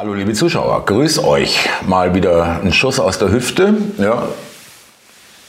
[0.00, 1.68] Hallo liebe Zuschauer, grüß euch.
[1.84, 4.28] Mal wieder ein Schuss aus der Hüfte, ja,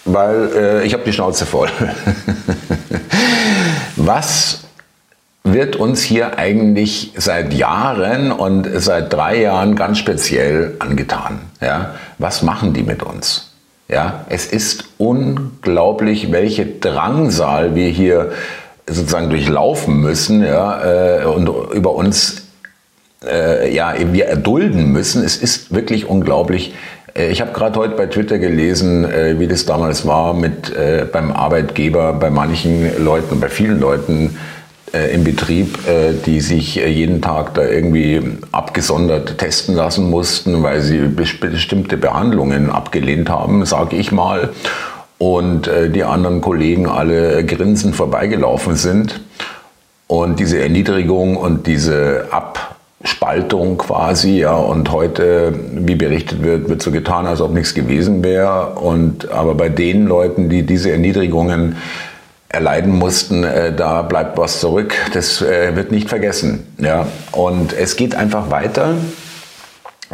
[0.06, 1.70] weil äh, ich habe die Schnauze voll.
[3.96, 4.62] Was
[5.44, 11.42] wird uns hier eigentlich seit Jahren und seit drei Jahren ganz speziell angetan?
[11.62, 11.94] Ja?
[12.18, 13.52] Was machen die mit uns?
[13.88, 14.26] Ja?
[14.30, 18.32] Es ist unglaublich, welche Drangsal wir hier
[18.88, 22.49] sozusagen durchlaufen müssen ja, äh, und über uns
[23.26, 25.24] äh, ja, wir erdulden müssen.
[25.24, 26.74] Es ist wirklich unglaublich.
[27.16, 31.06] Äh, ich habe gerade heute bei Twitter gelesen, äh, wie das damals war mit äh,
[31.12, 34.38] beim Arbeitgeber, bei manchen Leuten, bei vielen Leuten
[34.94, 40.82] äh, im Betrieb, äh, die sich jeden Tag da irgendwie abgesondert testen lassen mussten, weil
[40.82, 44.50] sie bestimmte Behandlungen abgelehnt haben, sage ich mal.
[45.18, 49.20] Und die anderen Kollegen alle grinsend vorbeigelaufen sind.
[50.08, 56.82] Und diese Erniedrigung und diese Ab Spaltung quasi, ja, und heute, wie berichtet wird, wird
[56.82, 58.76] so getan, als ob nichts gewesen wäre.
[58.76, 61.78] Und aber bei den Leuten, die diese Erniedrigungen
[62.50, 64.96] erleiden mussten, äh, da bleibt was zurück.
[65.14, 67.08] Das äh, wird nicht vergessen, ja.
[67.32, 68.96] Und es geht einfach weiter.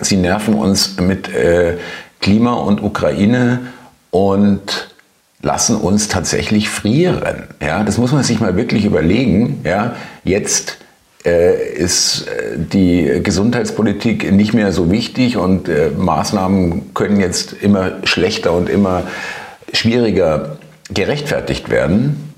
[0.01, 1.77] Sie nerven uns mit äh,
[2.21, 3.61] Klima und Ukraine
[4.11, 4.89] und
[5.41, 7.43] lassen uns tatsächlich frieren.
[7.61, 9.61] Ja, das muss man sich mal wirklich überlegen.
[9.63, 10.77] Ja, jetzt
[11.25, 18.53] ist äh, die Gesundheitspolitik nicht mehr so wichtig und äh, Maßnahmen können jetzt immer schlechter
[18.53, 19.03] und immer
[19.73, 20.57] schwieriger
[20.93, 22.33] gerechtfertigt werden,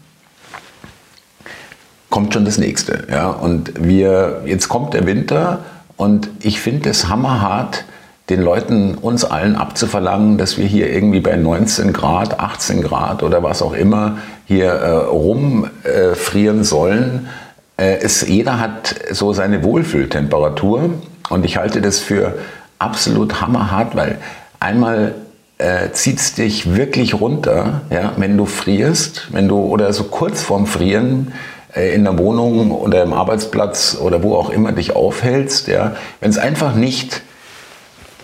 [2.09, 3.07] kommt schon das nächste.
[3.11, 3.29] Ja?
[3.29, 5.65] Und wir, jetzt kommt der Winter
[5.97, 7.83] und ich finde es hammerhart,
[8.29, 13.41] den Leuten, uns allen abzuverlangen, dass wir hier irgendwie bei 19 Grad, 18 Grad oder
[13.41, 17.46] was auch immer hier äh, rumfrieren äh, sollen äh,
[17.77, 20.89] es, jeder hat so seine Wohlfühltemperatur
[21.29, 22.37] und ich halte das für
[22.79, 24.17] absolut hammerhart, weil
[24.59, 25.13] einmal
[25.57, 30.41] äh, zieht es dich wirklich runter, ja, wenn du frierst, wenn du oder so kurz
[30.41, 31.33] vorm Frieren
[31.75, 36.29] äh, in der Wohnung oder im Arbeitsplatz oder wo auch immer dich aufhältst, ja, wenn
[36.29, 37.21] es einfach nicht,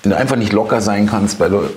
[0.04, 1.70] wenn du einfach nicht locker sein kannst, weil du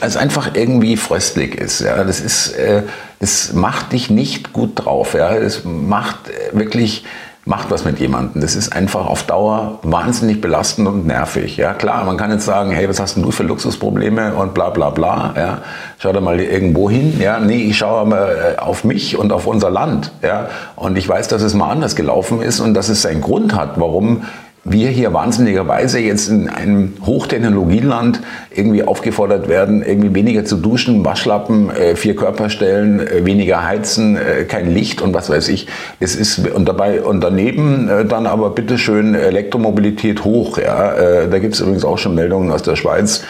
[0.00, 1.80] es einfach irgendwie fröstlich ist.
[1.80, 2.04] Ja.
[2.04, 2.82] Das, ist äh,
[3.20, 5.14] das macht dich nicht gut drauf.
[5.14, 5.34] Ja.
[5.34, 7.04] Es macht äh, wirklich
[7.48, 8.42] macht was mit jemandem.
[8.42, 11.56] Das ist einfach auf Dauer wahnsinnig belastend und nervig.
[11.56, 14.68] Ja, klar, man kann jetzt sagen, hey, was hast denn du für Luxusprobleme und bla
[14.68, 15.32] bla bla.
[15.34, 15.58] Ja,
[15.98, 17.18] schau da mal irgendwo hin.
[17.18, 20.12] Ja, nee, ich schaue mal äh, auf mich und auf unser Land.
[20.22, 23.54] Ja, und ich weiß, dass es mal anders gelaufen ist und dass es seinen Grund
[23.54, 24.24] hat, warum
[24.70, 28.20] wir hier wahnsinnigerweise jetzt in einem Hochtechnologieland
[28.50, 34.44] irgendwie aufgefordert werden, irgendwie weniger zu duschen, Waschlappen, äh, vier Körperstellen, äh, weniger heizen, äh,
[34.44, 35.66] kein Licht und was weiß ich.
[36.00, 40.58] Das ist und dabei und daneben dann aber bitteschön Elektromobilität hoch.
[40.58, 43.24] Ja, da gibt es übrigens auch schon Meldungen aus der Schweiz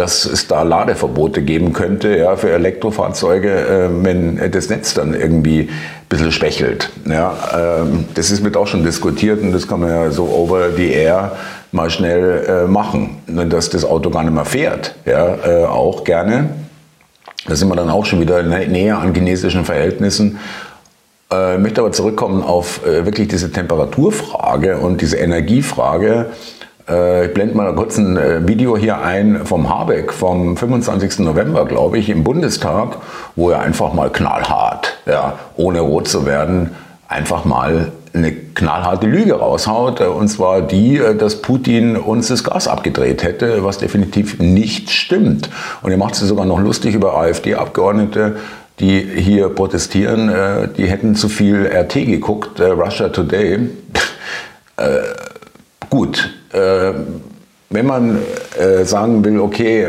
[0.00, 5.68] dass es da Ladeverbote geben könnte ja, für Elektrofahrzeuge, äh, wenn das Netz dann irgendwie
[5.68, 5.68] ein
[6.08, 6.88] bisschen schwächelt.
[7.04, 7.34] Ja,
[7.82, 10.90] ähm, das ist, wird auch schon diskutiert und das kann man ja so over the
[10.90, 11.32] air
[11.70, 14.94] mal schnell äh, machen, dass das Auto gar nicht mehr fährt.
[15.04, 16.48] Ja, äh, auch gerne.
[17.46, 20.38] Da sind wir dann auch schon wieder näher an chinesischen Verhältnissen.
[21.30, 26.30] Äh, ich möchte aber zurückkommen auf äh, wirklich diese Temperaturfrage und diese Energiefrage.
[26.90, 31.20] Äh, ich blende mal kurz ein äh, Video hier ein vom Habeck vom 25.
[31.20, 32.96] November, glaube ich, im Bundestag,
[33.36, 36.70] wo er einfach mal knallhart, ja, ohne rot zu werden,
[37.08, 42.66] einfach mal eine knallharte Lüge raushaut, äh, und zwar die, dass Putin uns das Gas
[42.66, 45.48] abgedreht hätte, was definitiv nicht stimmt.
[45.82, 48.36] Und er macht sich sogar noch lustig über AfD-Abgeordnete,
[48.80, 50.32] die hier protestieren,
[50.78, 53.68] die hätten zu viel RT geguckt, Russia Today.
[55.90, 56.92] Gut, äh,
[57.70, 58.18] wenn man
[58.58, 59.88] äh, sagen will, okay,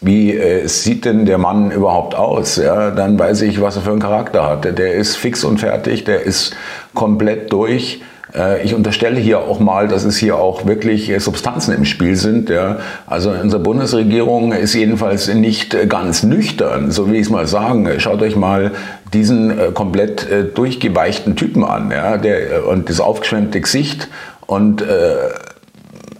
[0.00, 2.56] wie äh, sieht denn der Mann überhaupt aus?
[2.56, 4.78] Ja, dann weiß ich, was er für einen Charakter hat.
[4.78, 6.54] Der ist fix und fertig, der ist
[6.94, 8.00] komplett durch.
[8.34, 12.16] Äh, ich unterstelle hier auch mal, dass es hier auch wirklich äh, Substanzen im Spiel
[12.16, 12.50] sind.
[12.50, 12.78] Ja.
[13.06, 17.88] Also unsere Bundesregierung ist jedenfalls nicht äh, ganz nüchtern, so will ich es mal sagen.
[17.98, 18.72] Schaut euch mal
[19.12, 24.08] diesen komplett durchgeweichten Typen an, ja, der, und das aufgeschwemmte Gesicht
[24.46, 24.86] und äh,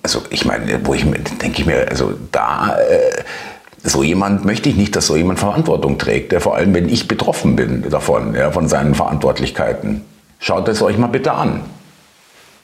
[0.06, 1.05] also ich meine, wo ich
[1.43, 3.25] denke ich mir, also da äh,
[3.82, 7.08] so jemand möchte ich nicht, dass so jemand Verantwortung trägt, der vor allem, wenn ich
[7.08, 10.03] betroffen bin davon, ja, von seinen Verantwortlichkeiten.
[10.38, 11.62] Schaut es euch mal bitte an.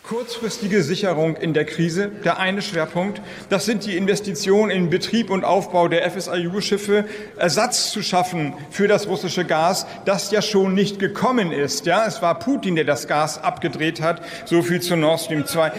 [0.05, 3.21] Kurzfristige Sicherung in der Krise, der eine Schwerpunkt.
[3.50, 7.06] Das sind die Investitionen in Betrieb und Aufbau der FSIU-Schiffe,
[7.38, 11.87] Ersatz zu schaffen für das russische Gas, das ja schon nicht gekommen ist.
[11.87, 14.23] Ja, es war Putin, der das Gas abgedreht hat.
[14.45, 15.73] So viel zu Nord Stream 2.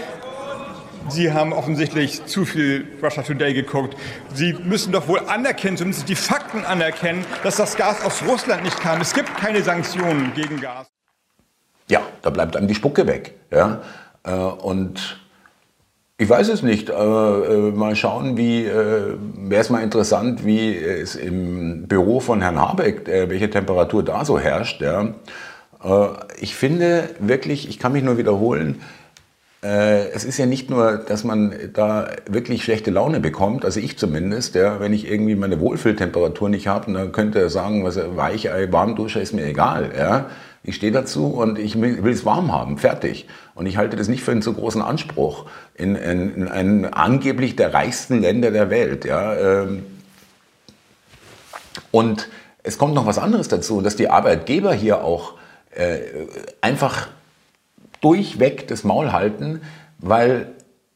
[1.10, 3.96] Sie haben offensichtlich zu viel Russia Today geguckt.
[4.34, 8.80] Sie müssen doch wohl anerkennen, zumindest die Fakten anerkennen, dass das Gas aus Russland nicht
[8.80, 9.02] kam.
[9.02, 10.88] Es gibt keine Sanktionen gegen Gas.
[11.90, 13.36] Ja, da bleibt einem die Spucke weg.
[13.52, 13.82] Ja?
[14.24, 15.20] Äh, und
[16.18, 16.90] ich weiß es nicht.
[16.90, 22.60] Äh, mal schauen, wie äh, wäre es mal interessant, wie es im Büro von Herrn
[22.60, 24.82] Habeck, welche Temperatur da so herrscht.
[24.82, 25.14] Ja.
[26.40, 28.82] Ich finde wirklich, ich kann mich nur wiederholen,
[29.64, 34.56] es ist ja nicht nur, dass man da wirklich schlechte Laune bekommt, also ich zumindest,
[34.56, 39.22] ja, wenn ich irgendwie meine Wohlfühltemperatur nicht habe, dann könnte er sagen, was Weichei, Warmduscher
[39.22, 39.92] ist mir egal.
[39.98, 40.30] Ja.
[40.66, 43.28] Ich stehe dazu und ich will es warm haben, fertig.
[43.54, 45.46] Und ich halte das nicht für einen zu großen Anspruch
[45.76, 49.06] in, in, in einem angeblich der reichsten Länder der Welt.
[49.06, 49.36] Ja.
[49.36, 49.86] Ähm.
[51.92, 52.30] Und
[52.64, 55.34] es kommt noch was anderes dazu, dass die Arbeitgeber hier auch
[55.72, 56.00] äh,
[56.62, 57.08] einfach
[58.04, 59.62] durchweg das Maul halten,
[60.00, 60.54] weil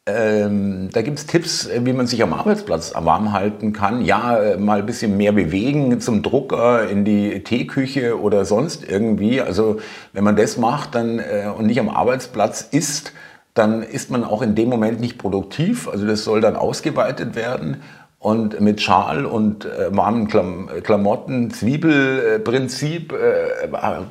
[0.07, 4.03] ähm, da gibt es Tipps, wie man sich am Arbeitsplatz warm halten kann.
[4.05, 9.41] Ja, äh, mal ein bisschen mehr bewegen zum Drucker, in die Teeküche oder sonst irgendwie.
[9.41, 9.79] Also
[10.13, 13.11] wenn man das macht dann, äh, und nicht am Arbeitsplatz ist,
[13.53, 15.89] dann ist man auch in dem Moment nicht produktiv.
[15.89, 17.81] Also das soll dann ausgeweitet werden.
[18.19, 23.67] Und mit Schal und äh, warmen Klam Klamotten, Zwiebelprinzip, äh,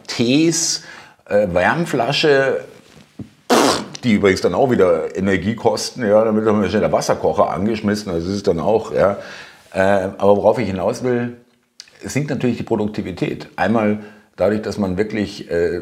[0.07, 0.85] Tees,
[1.29, 2.61] äh, Wärmflasche,
[4.07, 8.13] die übrigens dann auch wieder Energie kosten, ja, damit haben wir schnell der Wasserkocher angeschmissen,
[8.13, 9.19] also ist dann auch, ja.
[9.73, 11.37] Äh, aber worauf ich hinaus will,
[12.03, 13.49] es sinkt natürlich die Produktivität.
[13.57, 13.99] Einmal
[14.37, 15.81] dadurch, dass man wirklich äh,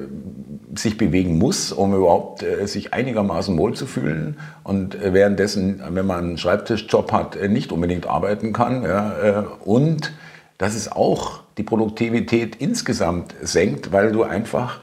[0.74, 6.38] sich bewegen muss, um überhaupt äh, sich einigermaßen wohlzufühlen und äh, währenddessen, wenn man einen
[6.38, 8.84] Schreibtischjob hat, äh, nicht unbedingt arbeiten kann.
[8.84, 10.12] Ja, äh, und
[10.56, 14.80] dass es auch die Produktivität insgesamt senkt, weil du einfach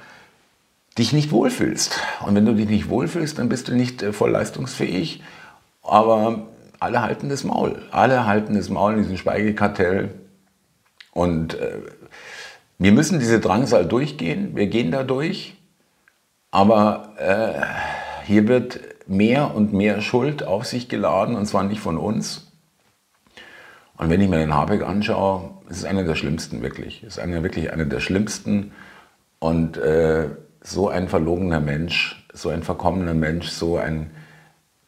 [1.02, 2.00] dich nicht wohlfühlst.
[2.26, 5.24] Und wenn du dich nicht wohlfühlst, dann bist du nicht äh, voll leistungsfähig.
[5.82, 6.48] Aber
[6.80, 7.82] alle halten das Maul.
[7.90, 10.10] Alle halten das Maul in diesem Schweigekartell.
[11.12, 11.80] Und äh,
[12.78, 14.56] wir müssen diese Drangsal durchgehen.
[14.56, 15.58] Wir gehen da durch.
[16.52, 21.98] Aber äh, hier wird mehr und mehr Schuld auf sich geladen, und zwar nicht von
[21.98, 22.52] uns.
[23.98, 27.04] Und wenn ich mir den Habeck anschaue, ist es einer der schlimmsten, wirklich.
[27.04, 28.72] Ist einer, wirklich einer der schlimmsten.
[29.40, 30.30] Und äh,
[30.62, 34.12] so ein verlogener Mensch, so ein verkommener Mensch, so ein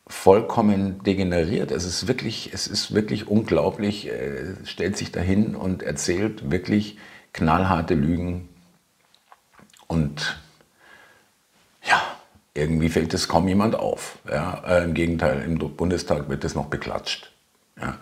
[0.07, 1.71] vollkommen degeneriert.
[1.71, 4.07] Es ist wirklich, es ist wirklich unglaublich.
[4.07, 6.97] Er stellt sich dahin und erzählt wirklich
[7.33, 8.49] knallharte Lügen.
[9.87, 10.39] Und
[11.83, 12.01] ja,
[12.53, 14.19] irgendwie fällt es kaum jemand auf.
[14.29, 17.31] Ja, äh, Im Gegenteil, im Bundestag wird es noch beklatscht.
[17.79, 17.97] Ja.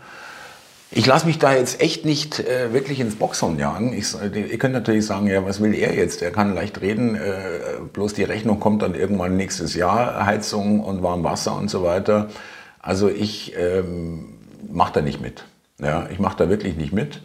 [0.93, 3.93] Ich lasse mich da jetzt echt nicht äh, wirklich ins Boxhorn jagen.
[3.93, 6.21] Ich, ihr könnt natürlich sagen, ja, was will er jetzt?
[6.21, 11.01] Er kann leicht reden, äh, bloß die Rechnung kommt dann irgendwann nächstes Jahr, Heizung und
[11.01, 12.29] warm Wasser und so weiter.
[12.79, 14.37] Also ich ähm,
[14.69, 15.45] mache da nicht mit.
[15.79, 17.21] Ja, ich mache da wirklich nicht mit.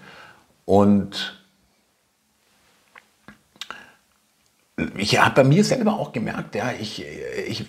[0.64, 1.42] Und
[4.96, 7.04] ich habe bei mir selber auch gemerkt, ja, ich,
[7.48, 7.64] ich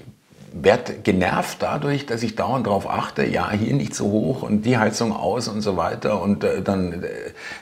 [0.64, 4.78] werde genervt dadurch, dass ich dauernd darauf achte, ja, hier nicht so hoch und die
[4.78, 7.08] Heizung aus und so weiter und äh, dann äh,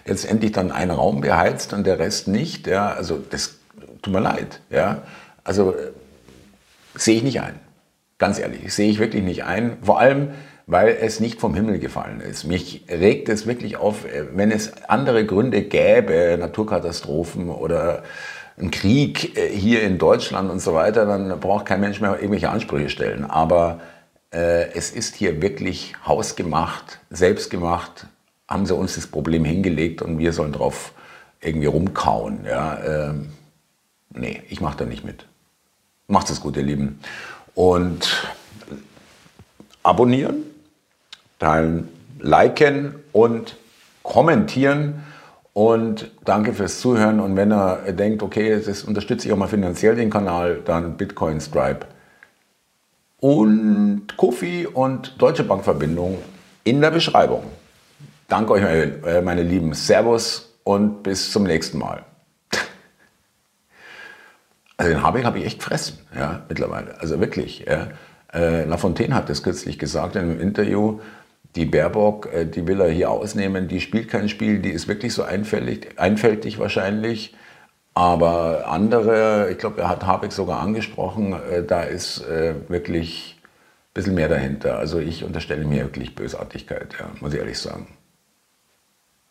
[0.05, 2.67] letztendlich dann ein Raum beheizt und der Rest nicht.
[2.67, 3.55] Ja, also das
[4.01, 4.61] tut mir leid.
[4.69, 5.03] Ja,
[5.43, 5.91] also äh,
[6.95, 7.59] sehe ich nicht ein.
[8.17, 9.77] Ganz ehrlich, sehe ich wirklich nicht ein.
[9.81, 10.29] Vor allem,
[10.67, 12.45] weil es nicht vom Himmel gefallen ist.
[12.45, 18.03] Mich regt es wirklich auf, äh, wenn es andere Gründe gäbe, Naturkatastrophen oder
[18.57, 22.49] ein Krieg äh, hier in Deutschland und so weiter, dann braucht kein Mensch mehr irgendwelche
[22.49, 23.25] Ansprüche stellen.
[23.25, 23.79] Aber
[24.31, 28.07] äh, es ist hier wirklich hausgemacht, selbstgemacht,
[28.47, 30.93] haben sie uns das Problem hingelegt und wir sollen drauf
[31.41, 32.45] irgendwie rumkauen.
[32.45, 33.29] Ja, ähm,
[34.11, 35.25] nee, ich mache da nicht mit.
[36.07, 36.99] Macht es gut, ihr Lieben.
[37.55, 38.27] Und
[39.83, 40.43] abonnieren,
[41.39, 43.55] teilen, liken und
[44.03, 45.03] kommentieren.
[45.55, 47.21] Und danke fürs Zuhören.
[47.21, 51.39] Und wenn ihr denkt, okay, das unterstütze ich auch mal finanziell den Kanal, dann Bitcoin
[51.39, 51.85] Stripe
[53.21, 56.17] und Kofi und Deutsche Bankverbindung
[56.65, 57.45] in der Beschreibung.
[58.27, 59.73] Danke euch, äh, meine Lieben.
[59.73, 62.03] Servus und bis zum nächsten Mal.
[64.75, 66.99] Also den Habeck habe ich echt gefressen, ja, mittlerweile.
[66.99, 67.65] Also wirklich.
[67.65, 67.87] Ja.
[68.33, 70.99] Äh, Lafontaine hat das kürzlich gesagt in einem Interview,
[71.55, 75.13] die Baerbock, äh, die will er hier ausnehmen, die spielt kein Spiel, die ist wirklich
[75.13, 77.35] so einfältig, einfältig wahrscheinlich.
[77.93, 83.93] Aber andere, ich glaube, er hat Habeck sogar angesprochen, äh, da ist äh, wirklich ein
[83.93, 84.77] bisschen mehr dahinter.
[84.77, 87.87] Also ich unterstelle mir wirklich Bösartigkeit, ja, muss ich ehrlich sagen.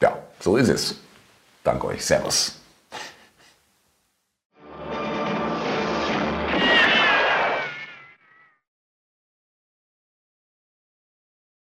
[0.01, 0.97] Ja, so ist es.
[1.63, 2.05] Danke euch.
[2.05, 2.64] Servus.